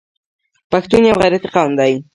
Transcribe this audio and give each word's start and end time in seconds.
پښتون 0.71 1.01
یو 1.09 1.19
غیرتي 1.21 1.47
قوم 1.55 1.71
دی. 1.79 1.93